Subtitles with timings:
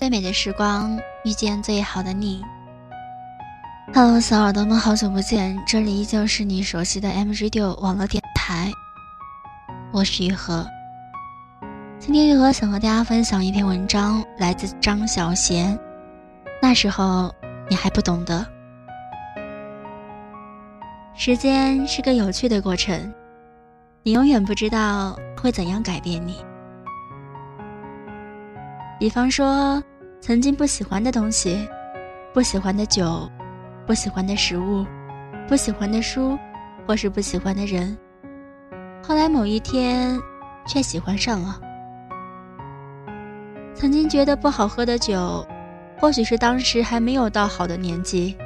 [0.00, 2.42] 最美的时光遇见最好的你。
[3.92, 8.72] Hello，小耳朵们，好久不见，这里依旧是你熟悉的 M Radio 网络电台，
[9.92, 10.66] 我是雨禾。
[11.98, 15.78] 今天雨禾想和大家分享一篇文章，来自张小娴。
[16.62, 17.30] 那时候
[17.68, 18.46] 你还不懂得，
[21.14, 23.12] 时间是个有趣的过程，
[24.02, 26.42] 你永远不知道会怎样改变你。
[28.98, 29.82] 比方说，
[30.20, 31.68] 曾经不喜欢的东西，
[32.32, 33.28] 不喜欢的酒。
[33.86, 34.86] 不喜欢的食物，
[35.48, 36.38] 不喜欢的书，
[36.86, 37.98] 或是不喜欢的人，
[39.02, 40.16] 后来某一天
[40.64, 41.60] 却喜欢上了。
[43.74, 45.44] 曾经觉得不好喝的酒，
[45.98, 48.36] 或许是当时还没有到好的年纪，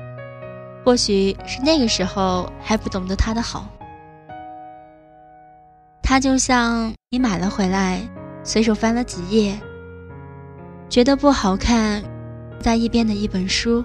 [0.82, 3.68] 或许是那个时候还不懂得它的好。
[6.02, 8.00] 它就像你买了回来，
[8.42, 9.60] 随手翻了几页，
[10.94, 12.00] 觉得不好看，
[12.60, 13.84] 在一边的一本书。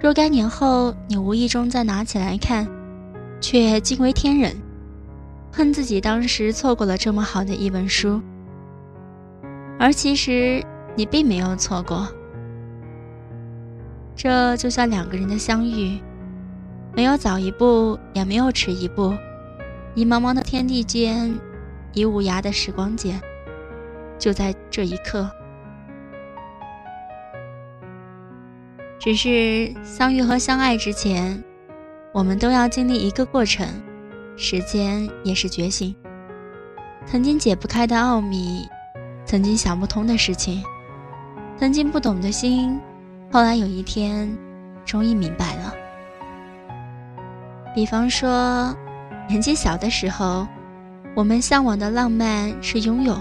[0.00, 2.66] 若干年后，你无意中再拿起来看，
[3.42, 4.56] 却惊为天人，
[5.52, 8.22] 恨自己当时错过了这么好的一本书。
[9.78, 12.08] 而其实你并没有错过。
[14.14, 16.00] 这就像两个人的相遇，
[16.94, 19.12] 没有早一步，也没有迟一步，
[19.94, 21.38] 一茫茫的天地间，
[21.92, 23.20] 一无涯的时光间，
[24.18, 25.30] 就在这一刻。
[29.06, 31.40] 只是相遇和相爱之前，
[32.12, 33.64] 我们都要经历一个过程，
[34.36, 35.94] 时间也是觉醒。
[37.06, 38.66] 曾经解不开的奥秘，
[39.24, 40.60] 曾经想不通的事情，
[41.56, 42.80] 曾经不懂的心，
[43.30, 44.36] 后来有一天，
[44.84, 45.72] 终于明白了。
[47.76, 48.76] 比方说，
[49.28, 50.48] 年纪小的时候，
[51.14, 53.16] 我们向往的浪漫是拥有，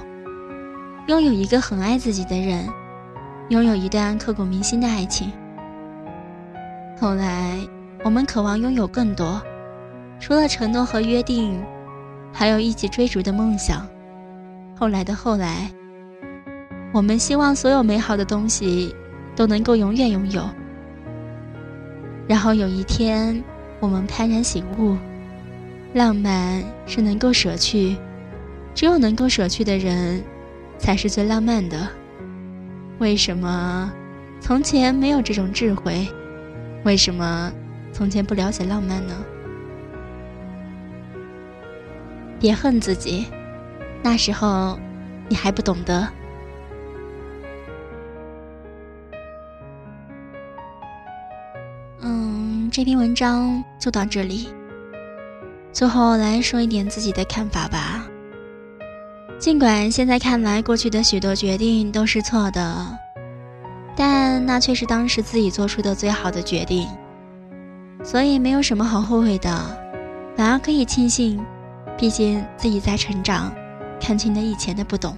[1.05, 2.67] 拥有一个很爱自己的人，
[3.49, 5.31] 拥有一段刻骨铭心的爱情。
[6.97, 7.59] 后来，
[8.03, 9.41] 我们渴望拥有更多，
[10.19, 11.61] 除了承诺和约定，
[12.31, 13.85] 还有一起追逐的梦想。
[14.77, 15.69] 后来的后来，
[16.93, 18.95] 我们希望所有美好的东西
[19.35, 20.49] 都能够永远拥有。
[22.27, 23.43] 然后有一天，
[23.81, 24.97] 我们幡然醒悟，
[25.93, 27.97] 浪漫是能够舍去，
[28.73, 30.23] 只有能够舍去的人，
[30.77, 31.87] 才是最浪漫的。
[32.99, 33.91] 为什么
[34.39, 36.07] 从前没有这种智慧？
[36.85, 37.51] 为什么
[37.91, 39.15] 从前不了解浪漫呢？
[42.39, 43.25] 别恨自己，
[44.03, 44.79] 那时候
[45.27, 46.07] 你还不懂得。
[52.01, 54.49] 嗯，这篇文章就到这里。
[55.71, 58.05] 最后来说一点自己的看法吧。
[59.39, 62.99] 尽管现在看来，过去的许多决定都是错的。
[63.95, 66.87] 但那却是当时自己做出的最好的决定，
[68.03, 69.49] 所以没有什么好后悔的，
[70.35, 71.43] 反而可以庆幸，
[71.97, 73.53] 毕竟自己在成长，
[73.99, 75.17] 看清了以前的不懂。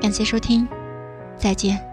[0.00, 0.66] 感谢收听，
[1.36, 1.91] 再见。